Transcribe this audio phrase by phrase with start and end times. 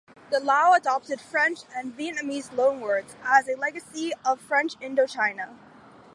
[0.31, 5.55] The Lao adopted French and Vietnamese loanwords as a legacy of French Indochina.